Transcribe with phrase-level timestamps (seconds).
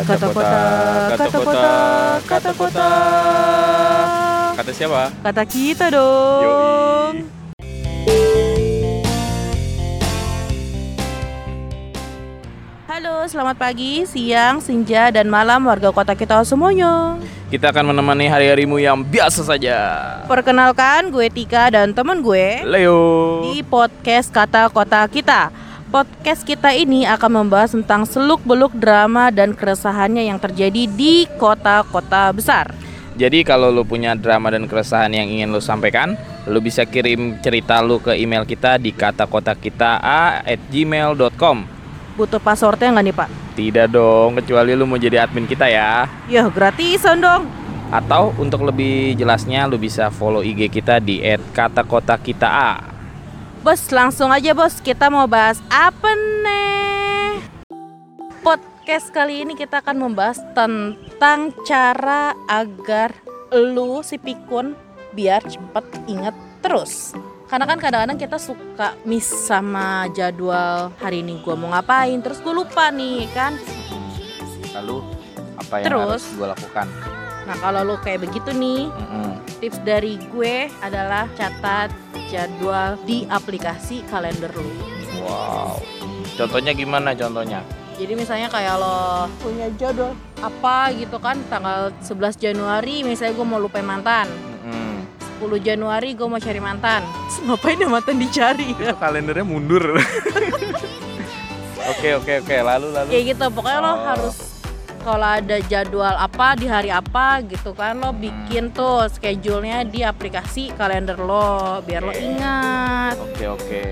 [0.00, 0.62] Kata kota,
[1.12, 1.72] kata kota,
[2.24, 2.88] kata kota.
[4.56, 5.12] Kata siapa?
[5.20, 6.40] Kata kita dong.
[6.40, 7.18] Yoi.
[12.88, 17.20] Halo, selamat pagi, siang, senja, dan malam warga kota kita semuanya.
[17.52, 19.76] Kita akan menemani hari-harimu yang biasa saja.
[20.24, 23.44] Perkenalkan, gue Tika dan teman gue Leo.
[23.52, 25.52] di podcast Kata Kota Kita.
[25.90, 32.70] Podcast kita ini akan membahas tentang seluk-beluk drama dan keresahannya yang terjadi di kota-kota besar.
[33.18, 36.14] Jadi kalau lu punya drama dan keresahan yang ingin lu sampaikan,
[36.46, 39.98] lu bisa kirim cerita lu ke email kita di kata kota kita
[40.46, 41.66] at gmail.com.
[42.14, 43.28] Butuh passwordnya nggak nih pak?
[43.58, 46.06] Tidak dong, kecuali lu mau jadi admin kita ya.
[46.30, 47.50] Ya gratisan dong.
[47.90, 51.18] Atau untuk lebih jelasnya lu bisa follow IG kita di
[51.50, 52.89] @katakotakita.
[53.60, 57.44] Bos langsung aja bos kita mau bahas apa nih?
[58.40, 63.12] Podcast kali ini kita akan membahas tentang cara agar
[63.52, 64.72] lu si pikun
[65.12, 66.32] biar cepet inget
[66.64, 67.12] terus.
[67.52, 72.56] Karena kan kadang-kadang kita suka miss sama jadwal hari ini gua mau ngapain terus gue
[72.56, 73.60] lupa nih kan.
[74.72, 75.04] Lalu
[75.60, 76.00] apa yang Terus?
[76.08, 76.88] harus gue lakukan?
[77.50, 79.42] Nah kalau lu kayak begitu nih Mm-mm.
[79.58, 81.90] tips dari gue adalah catat
[82.30, 84.70] jadwal di aplikasi kalender lu.
[85.18, 85.82] Wow.
[86.38, 87.58] Contohnya gimana contohnya?
[87.98, 93.58] Jadi misalnya kayak lo punya jadwal apa gitu kan tanggal 11 Januari misalnya gue mau
[93.58, 94.30] lupain mantan.
[94.62, 95.02] Mm-mm.
[95.42, 97.02] 10 Januari gue mau cari mantan.
[97.02, 98.70] Terus ngapain ya mantan dicari?
[98.72, 99.84] Itu kalendernya mundur.
[101.90, 103.08] Oke oke oke lalu lalu.
[103.10, 103.96] Kayak gitu pokoknya lo Oh.
[104.06, 104.36] harus
[105.00, 110.72] kalau ada jadwal apa di hari apa gitu kan lo bikin tuh schedule-nya di aplikasi
[110.72, 112.20] kalender lo biar lo Oke.
[112.20, 113.14] ingat.
[113.16, 113.84] Oke oke.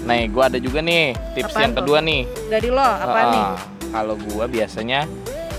[0.00, 1.78] Nah, gua ada juga nih tips Apaan yang tuh?
[1.82, 2.22] kedua nih.
[2.48, 3.46] Dari lo apa Ah, nih?
[3.88, 5.00] Kalau gua biasanya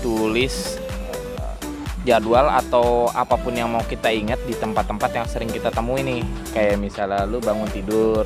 [0.00, 1.54] tulis eh,
[2.02, 6.22] jadwal atau apa pun yang mau kita ingat di tempat-tempat yang sering kita temui nih.
[6.50, 8.24] Kayak misalnya lu bangun tidur,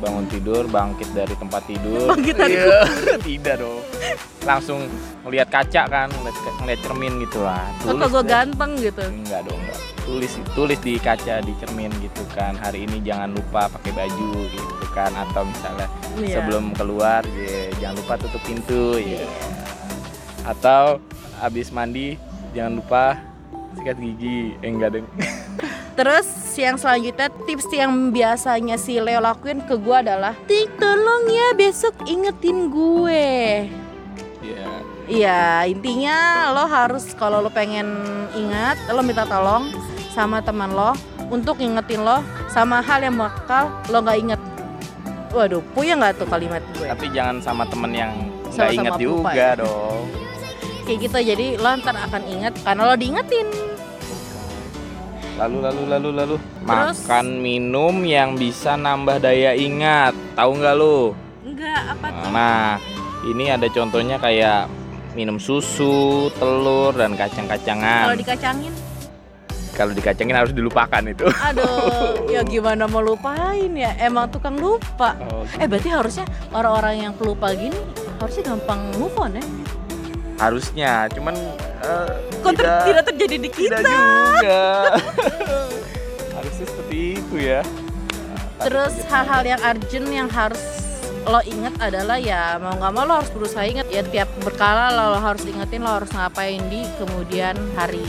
[0.00, 2.08] bangun tidur, bangkit dari tempat tidur.
[2.08, 2.80] Bangkit dari Iya,
[3.20, 3.80] Tidak dong.
[4.42, 4.88] Langsung
[5.22, 7.68] ngelihat kaca kan, ngeliat, ngeliat cermin gitu lah.
[7.84, 9.04] Kok gue ganteng gitu.
[9.04, 9.78] Enggak dong, enggak.
[10.00, 12.56] Tulis tulis di kaca di cermin gitu kan.
[12.56, 15.86] Hari ini jangan lupa pakai baju gitu kan atau misalnya
[16.18, 16.42] Iya.
[16.42, 19.22] sebelum keluar ya, jangan lupa tutup pintu ya.
[20.42, 20.98] Atau
[21.38, 22.16] habis mandi
[22.50, 23.04] jangan lupa
[23.76, 24.56] sikat gigi.
[24.58, 25.04] Eh enggak deh.
[26.00, 31.52] Terus yang selanjutnya tips yang biasanya si Leo lakuin ke gue adalah Tik tolong ya
[31.52, 33.68] besok ingetin gue
[34.40, 34.64] Ya.
[35.04, 38.00] Iya intinya lo harus kalau lo pengen
[38.32, 39.68] ingat lo minta tolong
[40.08, 40.96] sama teman lo
[41.28, 44.40] untuk ingetin lo sama hal yang bakal lo nggak inget
[45.36, 48.16] Waduh punya nggak tuh kalimat gue Tapi jangan sama temen yang
[48.56, 49.52] nggak inget juga ya.
[49.60, 50.08] dong.
[50.88, 53.69] Kayak gitu jadi lo ntar akan inget karena lo diingetin
[55.40, 57.00] Lalu lalu lalu lalu Terus?
[57.00, 60.12] makan minum yang bisa nambah daya ingat.
[60.36, 61.16] Tahu nggak lu?
[61.40, 62.76] Enggak apa tuh Nah,
[63.24, 64.68] ini ada contohnya kayak
[65.10, 68.04] minum susu, telur dan Kalau kacang-kacangan.
[68.14, 68.72] dikacangin
[69.70, 71.24] Kalau dikacangin harus dilupakan itu.
[71.48, 77.12] Aduh ya gimana mau lupain ya emang tukang lupa Oh, Eh berarti harusnya orang-orang yang
[77.16, 77.80] pelupa gini
[78.20, 79.44] harusnya gampang move on ya?
[80.36, 81.36] harusnya, cuman
[81.80, 82.08] eh,
[82.40, 83.76] Kok ter- tidak, tidak terjadi di kita?
[83.76, 84.60] tidak juga.
[86.36, 87.60] harusnya seperti itu ya.
[87.60, 90.62] Nah, Terus hal-hal yang urgent yang harus
[91.20, 95.20] lo inget adalah ya mau nggak mau lo harus berusaha inget ya tiap berkala lo
[95.20, 98.00] harus ingetin lo harus ngapain di kemudian hari.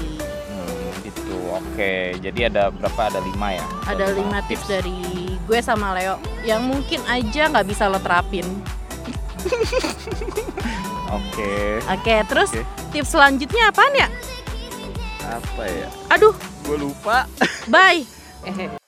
[0.48, 1.36] Hmm, gitu.
[1.52, 3.12] Oke, jadi ada berapa?
[3.12, 3.66] Ada lima ya?
[3.84, 4.96] Ada lima tips dari
[5.44, 6.16] gue sama Leo
[6.48, 8.48] yang mungkin aja nggak bisa lo terapin.
[11.18, 11.52] Oke.
[11.86, 12.64] Oke, terus Oke.
[12.96, 14.08] tips selanjutnya apaan ya?
[15.28, 15.88] Apa ya?
[16.12, 17.28] Aduh, Gue lupa.
[17.68, 18.04] bye.